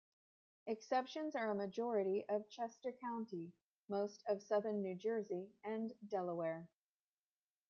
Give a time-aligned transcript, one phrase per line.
[0.65, 3.53] Exceptions are a majority of Chester County,
[3.87, 6.67] most of southern New Jersey, and Delaware.